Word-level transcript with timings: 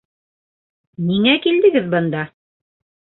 Ниңә 1.09 1.33
килдегеҙ 1.43 1.85
бында? 1.93 2.23